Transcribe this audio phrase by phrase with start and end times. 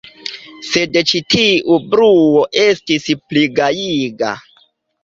[0.69, 4.35] Sed ĉi tiu bruo estis pli gajiga.